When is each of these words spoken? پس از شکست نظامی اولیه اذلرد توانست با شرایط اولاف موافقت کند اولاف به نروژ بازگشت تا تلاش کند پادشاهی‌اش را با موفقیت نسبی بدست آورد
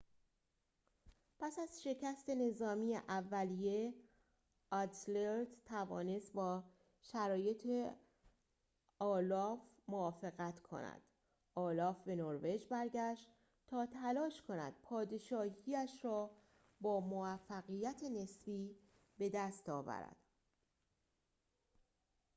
پس 1.39 1.59
از 1.59 1.83
شکست 1.83 2.29
نظامی 2.29 2.95
اولیه 2.95 3.93
اذلرد 4.71 5.47
توانست 5.65 6.33
با 6.33 6.63
شرایط 7.01 7.67
اولاف 9.01 9.59
موافقت 9.87 10.59
کند 10.59 11.01
اولاف 11.55 12.03
به 12.03 12.15
نروژ 12.15 12.67
بازگشت 12.67 13.29
تا 13.67 13.85
تلاش 13.85 14.41
کند 14.41 14.75
پادشاهی‌اش 14.83 16.05
را 16.05 16.31
با 16.81 16.99
موفقیت 16.99 18.03
نسبی 18.03 18.77
بدست 19.19 19.69
آورد 19.69 20.15